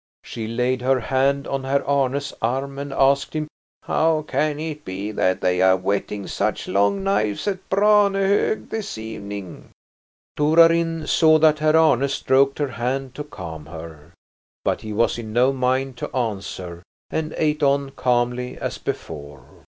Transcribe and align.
She 0.23 0.47
laid 0.47 0.81
her 0.81 0.99
hand 0.99 1.45
on 1.47 1.63
Herr 1.63 1.85
Arne's 1.87 2.33
arm 2.41 2.79
and 2.79 2.91
asked 2.91 3.35
him: 3.35 3.47
"How 3.83 4.23
can 4.23 4.59
it 4.59 4.83
be 4.83 5.11
that 5.11 5.41
they 5.41 5.61
are 5.61 5.77
whetting 5.77 6.25
such 6.25 6.67
long 6.67 7.03
knives 7.03 7.47
at 7.47 7.69
Branehog 7.69 8.69
this 8.69 8.97
evening?" 8.97 9.69
Torarin 10.35 11.05
saw 11.05 11.37
that 11.37 11.59
Herr 11.59 11.77
Arne 11.77 12.09
stroked 12.09 12.57
her 12.57 12.69
hand 12.69 13.13
to 13.13 13.23
calm 13.23 13.67
her. 13.67 14.13
But 14.65 14.81
he 14.81 14.91
was 14.91 15.19
in 15.19 15.33
no 15.33 15.53
mind 15.53 15.97
to 15.97 16.15
answer 16.15 16.81
and 17.11 17.35
ate 17.37 17.61
on 17.61 17.91
calmly 17.91 18.57
as 18.57 18.79
before. 18.79 19.43